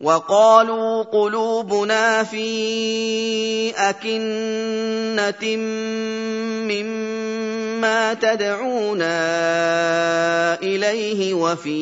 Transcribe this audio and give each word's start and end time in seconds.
وقالوا 0.00 1.02
قلوبنا 1.02 2.24
في 2.24 3.70
أكنة 3.76 5.56
مما 6.70 8.14
تدعونا 8.14 9.18
إليه 10.62 11.34
وفي 11.34 11.80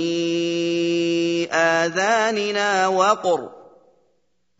آذاننا 1.53 2.87
وقر 2.89 3.49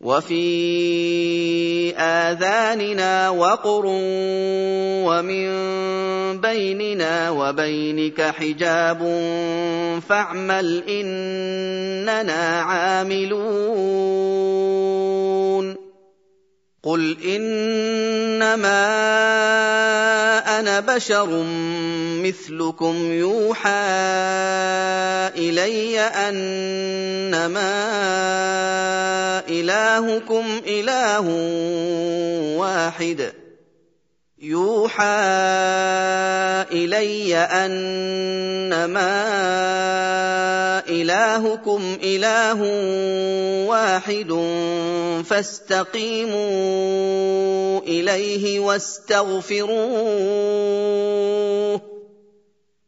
وفي 0.07 1.91
آذاننا 1.99 3.31
وقر 3.31 3.83
ومن 5.03 5.47
بيننا 6.41 7.31
وبينك 7.31 8.23
حجاب 8.23 8.99
فاعمل 10.09 10.83
إننا 10.89 12.61
عاملون 12.61 13.47
قل 16.83 17.17
إنما 17.27 18.87
بشر 20.81 21.45
مثلكم 22.23 23.13
يوحى 23.13 23.71
إلي 25.37 26.01
أنما 26.01 27.73
إلهكم 29.49 30.45
إله 30.67 31.27
واحد. 32.59 33.46
يوحى 34.47 35.05
إلي 36.73 37.37
أنما 37.37 39.11
إلهكم 40.89 41.99
إله 42.03 42.61
واحد 43.67 44.33
فاستقيموا 45.27 46.37
إليه 47.81 48.61
واستغفروه 48.61 49.77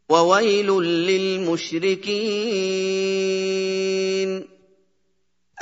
وويل 0.09 0.71
للمشركين 0.83 2.19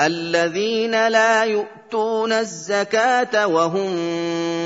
الذين 0.01 1.09
لا 1.09 1.45
يؤتون 1.45 2.33
الزكاة 2.33 3.47
وهم 3.47 3.97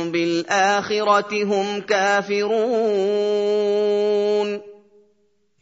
بالآخرة 0.05 1.45
هم 1.45 1.81
كافرون. 1.81 2.61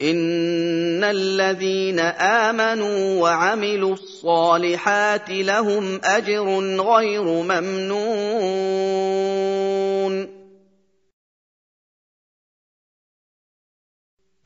إن 0.02 1.04
الذين 1.04 1.98
آمنوا 1.98 3.22
وعملوا 3.22 3.92
الصالحات 3.92 5.30
لهم 5.30 6.00
أجر 6.04 6.58
غير 6.80 7.22
ممنون. 7.22 8.97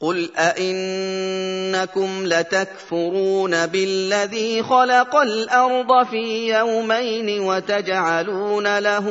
قل 0.02 0.30
ائنكم 0.36 2.26
لتكفرون 2.26 3.66
بالذي 3.66 4.62
خلق 4.62 5.16
الأرض 5.16 6.06
في 6.06 6.48
يومين 6.58 7.40
وتجعلون 7.40 8.78
له 8.78 9.08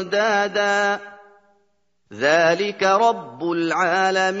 اندادا 0.00 0.98
ذلك 2.12 2.82
رب 2.82 3.52
العالمين 3.52 4.40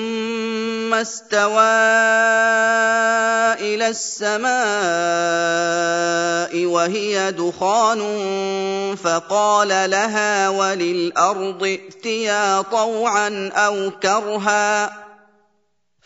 استوى 0.93 1.61
إلى 3.59 3.87
السماء 3.87 4.51
وهي 6.65 7.31
دخان 7.31 8.01
فقال 9.03 9.67
لها 9.67 10.49
وللأرض 10.49 11.63
ائتيا 11.63 12.61
طوعا 12.61 13.51
أو 13.55 13.91
كرها 14.03 14.91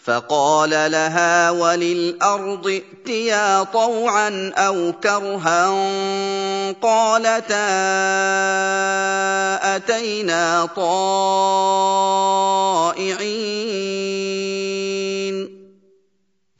فقال 0.06 0.70
لها 0.70 1.52
وللأرض 1.52 2.68
ائتيا 2.68 3.64
طوعا 3.64 4.52
أو 4.58 4.94
كرها 5.04 5.70
قالتا 6.82 7.66
أتينا 9.76 10.66
طائعين 10.76 11.06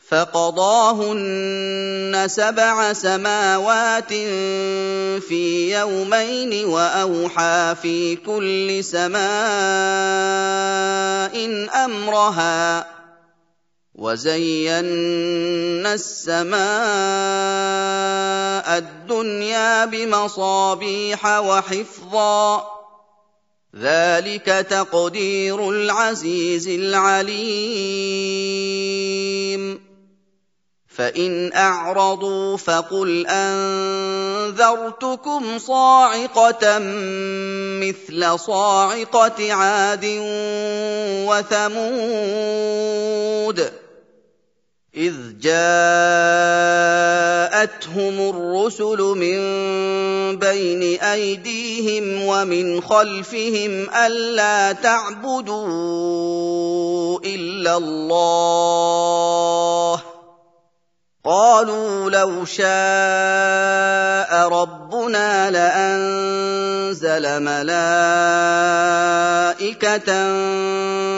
فقضاهن 0.10 1.46
سبع 2.28 2.94
سماوات 2.94 4.14
في 5.30 5.72
يومين 5.80 6.66
وأوحى 6.66 7.76
في 7.82 8.16
كل 8.16 8.84
سماء 8.84 9.20
أمرها 11.86 12.96
وزينا 13.96 15.94
السماء 15.94 16.58
الدنيا 18.78 19.86
بمصابيح 19.86 21.40
وحفظا. 21.40 22.68
ذلك 23.76 24.68
تقدير 24.70 25.70
العزيز 25.70 26.68
العليم. 26.68 27.36
فإن 30.98 31.54
أعرضوا 31.54 32.58
فقل 32.58 33.28
أنذرتكم 33.28 34.80
صاعقة 35.60 36.80
مثل 37.80 38.40
صاعقة 38.40 39.54
عاد 39.54 40.06
وثمود. 41.28 43.85
إذ 44.98 45.14
جاءتهم 45.42 45.56
الرسل 48.30 48.98
من 48.98 49.40
بين 50.40 51.00
أيديهم 51.00 52.24
ومن 52.24 52.82
خلفهم 52.82 53.90
ألا 53.90 54.72
تعبدوا 54.72 55.70
إلا 57.26 57.78
الله. 57.78 58.96
قالوا 61.26 62.10
لو 62.10 62.46
شاء 62.46 64.48
ربنا 64.48 65.52
لأنزل 65.52 67.44
ملائكة 67.44 67.76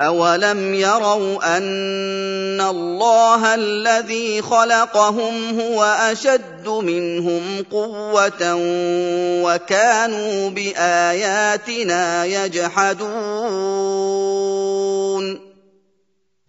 اولم 0.00 0.74
يروا 0.74 1.56
ان 1.56 2.60
الله 2.60 3.54
الذي 3.54 4.42
خلقهم 4.42 5.60
هو 5.60 5.84
اشد 5.84 6.68
منهم 6.68 7.64
قوه 7.72 8.54
وكانوا 9.44 10.50
باياتنا 10.50 12.24
يجحدون 12.24 13.06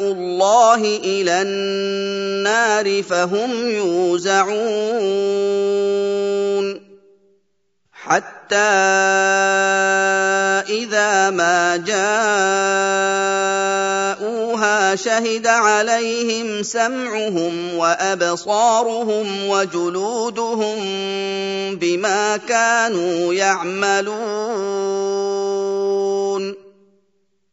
الله 0.00 0.80
إلى 1.04 1.42
النار 1.42 3.02
فهم 3.02 3.70
يوزعون 3.70 4.56
حتى 7.92 8.56
اذا 10.68 11.30
ما 11.30 11.76
جاءوها 11.76 12.06
شهد 14.96 15.46
عليهم 15.46 16.62
سمعهم 16.62 17.74
وابصارهم 17.74 19.48
وجلودهم 19.48 20.76
بما 21.76 22.36
كانوا 22.36 23.34
يعملون 23.34 24.66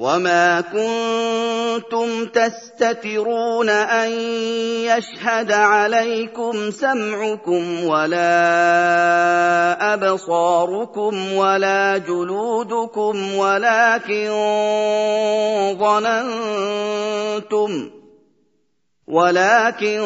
وما 0.00 0.60
كنتم 0.60 2.26
تستترون 2.26 3.68
ان 3.68 4.10
يشهد 4.88 5.52
عليكم 5.52 6.70
سمعكم 6.70 7.84
ولا 7.84 8.34
ابصاركم 9.94 11.32
ولا 11.32 11.98
جلودكم 11.98 13.34
ولكن 13.34 14.28
ظننتم 15.78 17.90
ولكن 19.10 20.00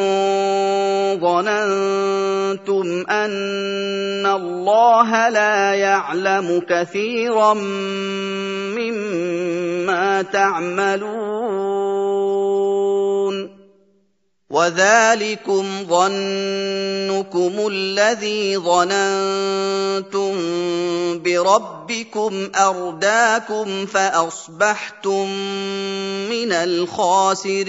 ظننتم 1.20 3.04
أن 3.10 4.26
الله 4.26 5.28
لا 5.28 5.74
يعلم 5.74 6.62
كثيرا 6.68 7.54
مما 8.74 10.22
تعملون. 10.22 11.64
وذلكم 14.50 15.86
ظنكم 15.88 17.68
الذي 17.72 18.56
ظننتم 18.58 20.34
بربكم 21.22 22.50
ارداكم 22.54 23.86
فاصبحتم 23.86 25.28
من 26.30 26.52
الخاسرين 26.52 27.64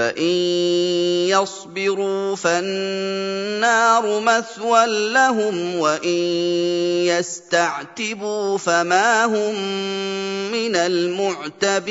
فان 0.00 0.22
يصبروا 1.28 2.36
فالنار 2.36 4.20
مثوى 4.20 4.86
لهم 5.12 5.76
وان 5.76 6.08
يستعتبوا 7.04 8.58
فما 8.58 9.24
هم 9.24 9.54
من 10.52 10.76
المعتبين 10.76 11.90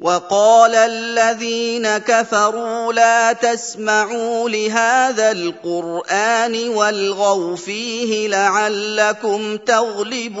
وقال 0.00 0.74
الذين 0.74 1.98
كفروا 1.98 2.92
لا 2.92 3.32
تسمعوا 3.32 4.48
لهذا 4.48 5.32
القرآن 5.32 6.68
والغوا 6.68 7.56
فيه 7.56 8.28
لعلكم 8.28 9.56
تغلبون. 9.56 10.40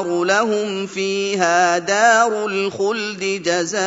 النار 0.00 0.24
لهم 0.24 0.86
فيها 0.86 1.78
دار 1.78 2.46
الخلد 2.46 3.42
جزاء 3.44 3.80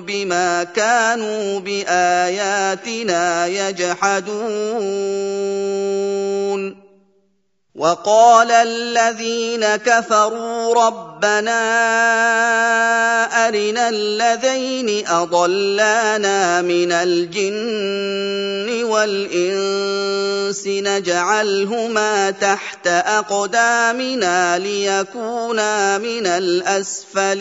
بما 0.00 0.64
كانوا 0.64 1.60
بآياتنا 1.60 3.46
يجحدون. 3.46 4.48
وقال 7.78 8.50
الذين 8.50 9.76
كفروا 9.76 10.74
ربنا 10.86 11.60
أرنا 13.48 13.88
الذين 13.88 15.06
أضلانا 15.06 16.62
من 16.62 16.92
الجن 16.92 18.84
والإنس 18.84 20.66
نجعلهما 20.66 22.30
تحت 22.30 22.86
أقدامنا 22.86 24.58
ليكونا 24.58 25.98
من 25.98 26.26
الأسفلين. 26.26 27.38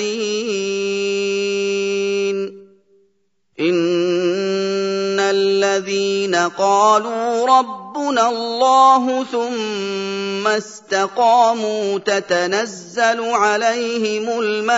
إن 3.59 5.19
الذين 5.19 6.35
قالوا 6.35 7.57
ربنا 7.57 7.86
الله 8.19 9.23
ثم 9.31 10.47
استقاموا 10.47 11.99
تتنزل 11.99 13.21
عليهم 13.21 14.39
الملائكة 14.39 14.77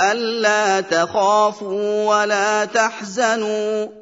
ألا 0.00 0.80
تخافوا 0.80 2.08
ولا 2.08 2.64
تحزنوا 2.64 4.01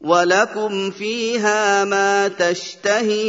ولكم 0.00 0.90
فيها 0.90 1.84
ما 1.84 2.28
تشتهي 2.28 3.20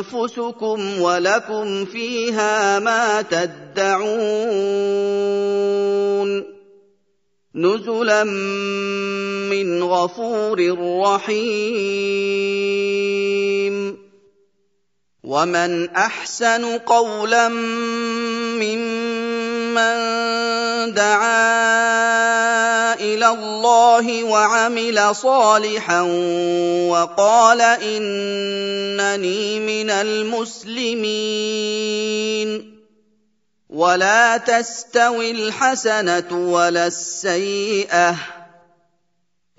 انفسكم 0.00 0.80
ولكم 1.00 1.84
فيها 1.84 2.78
ما 2.78 3.22
تدعون 3.22 4.22
نزلا 7.54 8.24
من 9.52 9.82
غفور 9.82 10.76
رحيم 11.04 12.32
ومن 15.24 15.88
احسن 15.88 16.78
قولا 16.78 17.48
ممن 18.58 19.92
دعا 20.94 22.71
إلى 23.02 23.28
الله 23.28 24.24
وعمل 24.24 25.16
صالحا 25.16 26.00
وقال 26.88 27.60
إنني 27.60 29.60
من 29.60 29.90
المسلمين. 29.90 31.22
ولا 33.70 34.36
تستوي 34.36 35.30
الحسنة 35.30 36.32
ولا 36.32 36.86
السيئة. 36.86 38.41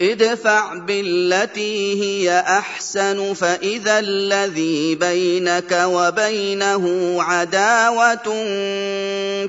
ادفع 0.03 0.73
بالتي 0.73 2.01
هي 2.03 2.39
أحسن 2.39 3.33
فإذا 3.33 3.99
الذي 3.99 4.95
بينك 4.95 5.71
وبينه 5.85 7.15
عداوة 7.23 8.27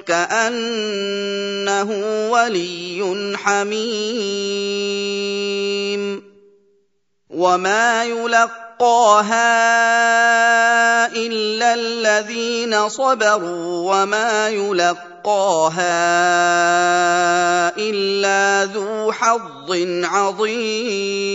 كأنه 0.07 1.91
ولي 2.31 3.35
حميم. 3.37 4.75
وما 7.31 8.05
يلقاها 8.85 9.57
إلا 11.17 11.75
الذين 11.75 12.89
صبروا 12.89 13.93
وما 13.93 14.49
يلقاها 14.49 15.85
إلا 17.77 18.65
ذو 18.73 19.13
حظ 19.13 19.71
عظيم. 20.05 21.35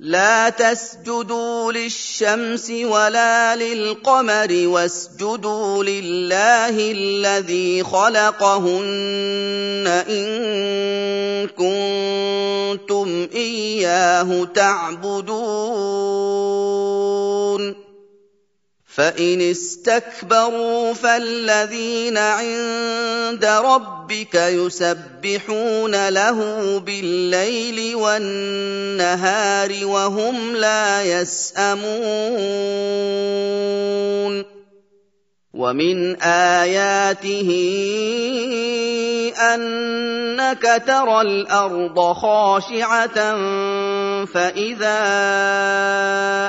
لا 0.00 0.48
تسجدوا 0.48 1.72
للشمس 1.72 2.70
ولا 2.70 3.56
للقمر 3.56 4.68
واسجدوا 4.68 5.84
لله 5.84 6.92
الذي 6.92 7.84
خلقهن 7.84 8.84
إن 10.08 10.26
كنتم 11.48 13.28
إياه 13.34 14.44
تعبدون. 14.44 15.26
فان 18.96 19.40
استكبروا 19.40 20.94
فالذين 20.94 22.18
عند 22.18 23.44
ربك 23.44 24.34
يسبحون 24.34 26.08
له 26.08 26.78
بالليل 26.78 27.94
والنهار 27.94 29.86
وهم 29.86 30.56
لا 30.56 31.02
يسامون 31.02 31.96
ومن 35.54 36.22
اياته 36.22 37.50
انك 39.54 40.82
ترى 40.86 41.20
الأرض 41.20 42.12
خاشعه 42.12 43.36
فاذا 44.24 44.98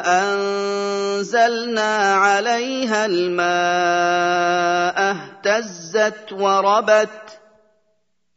انزلنا 0.05 2.15
عليها 2.15 3.05
الماء 3.05 3.47
اهتزت 5.15 6.31
وربت 6.31 7.39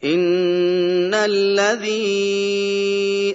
ان 0.04 1.14
الذي 1.14 2.00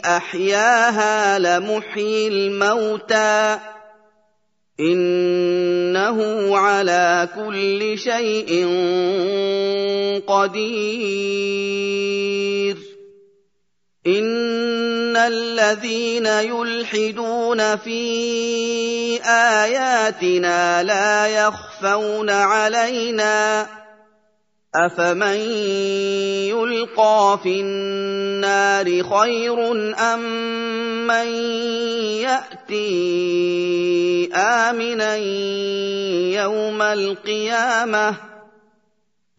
احياها 0.06 1.40
لمحيي 1.40 2.28
الموتى 2.28 3.60
انه 4.80 6.58
على 6.58 7.30
كل 7.36 8.00
شيء 8.00 8.68
قدير 10.28 11.08
إن 11.08 11.16
ان 15.16 15.34
الذين 15.34 16.26
يلحدون 16.26 17.76
في 17.76 19.20
اياتنا 19.24 20.84
لا 20.84 21.28
يخفون 21.28 22.30
علينا 22.30 23.68
افمن 24.76 25.40
يلقى 26.52 27.40
في 27.44 27.62
النار 27.62 28.86
خير 28.86 29.72
ام 30.14 30.20
من 31.08 31.28
ياتي 32.22 32.76
امنا 34.36 35.16
يوم 36.44 36.82
القيامه 36.82 38.35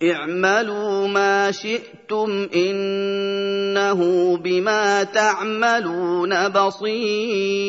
اعملوا 0.03 1.09
ما 1.09 1.50
شئتم 1.50 2.49
إنه 2.55 4.00
بما 4.37 5.03
تعملون 5.05 6.49
بصير. 6.49 7.67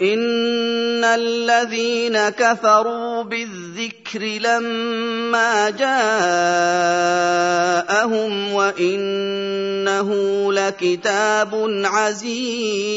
إن 0.00 1.04
الذين 1.04 2.28
كفروا 2.28 3.22
بالذكر 3.22 4.20
لما 4.20 5.70
جاءهم 5.70 5.92
وإنه 8.52 10.12
لكتاب 10.52 11.54
عزيز. 11.84 12.96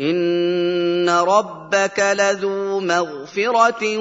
ان 0.00 1.08
ربك 1.08 2.14
لذو 2.18 2.80
مغفره 2.80 3.98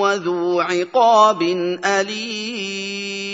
وذو 0.00 0.60
عقاب 0.60 1.42
اليم 1.84 3.28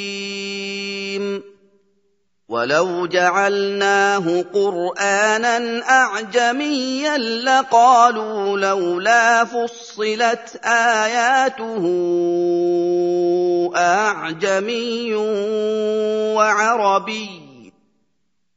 ولو 2.48 3.06
جعلناه 3.06 4.44
قرانا 4.54 5.82
اعجميا 5.90 7.18
لقالوا 7.18 8.58
لولا 8.58 9.44
فصلت 9.44 10.60
اياته 10.64 11.84
اعجمي 13.76 15.14
وعربي 16.34 17.43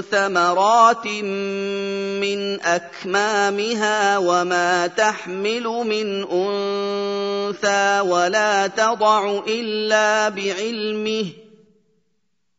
ثمرات 0.00 1.06
من 1.06 2.60
أكمامها 2.60 4.18
وما 4.18 4.86
تحمل 4.86 5.62
من 5.62 6.22
أنثى 6.32 8.00
ولا 8.00 8.66
تضع 8.66 9.42
إلا 9.48 10.28
بعلمه 10.28 11.26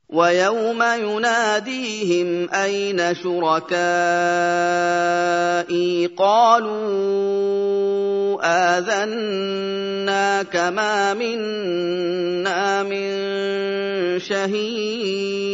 ويوم 0.10 0.84
يناديهم 0.84 2.50
أين 2.54 3.16
شركائي 3.16 3.74
قالوا 6.18 7.64
آذَنَّاكَ 8.44 10.56
مَا 10.56 11.14
مِنَّا 11.14 12.84
مِن 12.84 14.20
شَهِيدٍ 14.20 15.54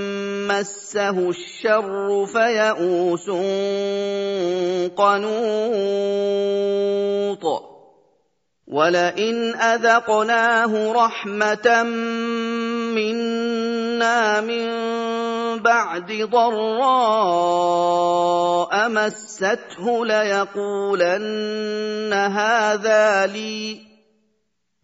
مسه 0.51 1.29
الشر 1.29 2.25
فيئوس 2.25 3.29
قنوط 4.95 6.51
ولئن 8.67 9.55
أذقناه 9.55 10.91
رحمة 10.91 11.83
منا 12.95 14.41
من 14.41 14.67
بعد 15.59 16.11
ضراء 16.31 17.61
مسته 18.89 20.05
ليقولن 20.05 21.33
هذا 22.13 23.25
لي 23.25 23.90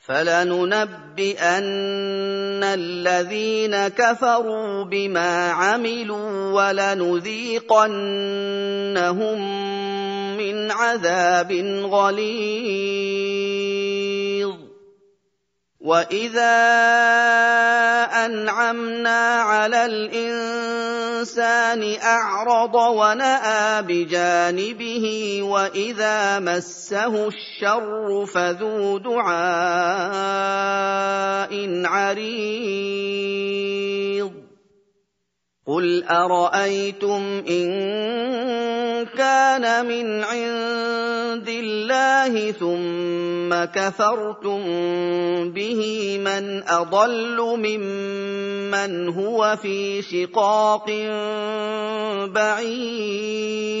فلننبئن 0.00 1.40
الذين 2.64 3.88
كفروا 3.88 4.84
بما 4.84 5.50
عملوا 5.50 6.52
ولنذيقنهم 6.52 7.78
من 10.36 10.70
عذاب 10.70 11.52
غليظ. 11.84 13.30
واذا 15.80 16.60
انعمنا 18.24 19.40
على 19.40 19.86
الانسان 19.86 21.32
اعرض 22.02 22.74
وناى 22.74 23.82
بجانبه 23.82 25.38
واذا 25.42 26.38
مسه 26.38 27.28
الشر 27.28 28.26
فذو 28.26 28.98
دعاء 28.98 29.30
عريض 31.86 33.50
قل 35.66 36.04
ارايتم 36.04 37.44
ان 37.48 38.69
كان 39.04 39.86
من 39.86 40.24
عند 40.24 41.48
الله 41.48 42.52
ثم 42.52 43.64
كفرتم 43.64 44.62
به 45.52 45.80
من 46.18 46.62
أضل 46.68 47.38
ممن 47.58 49.08
هو 49.08 49.56
في 49.62 50.02
شقاق 50.02 50.86
بعيد. 52.34 53.80